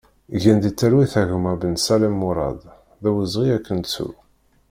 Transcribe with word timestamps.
Gen 0.41 0.57
di 0.63 0.69
talwit 0.77 1.13
a 1.21 1.23
gma 1.29 1.53
Bensalem 1.61 2.15
Murad, 2.21 2.61
d 3.01 3.03
awezɣi 3.09 3.47
ad 3.55 3.61
k-nettu! 3.65 4.09